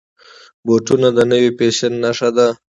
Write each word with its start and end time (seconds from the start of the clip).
بوټونه 0.65 1.07
د 1.17 1.19
نوي 1.31 1.51
فیشن 1.57 1.93
نښه 2.03 2.29
ده. 2.35 2.47